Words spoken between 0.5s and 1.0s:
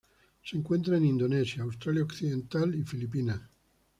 encuentran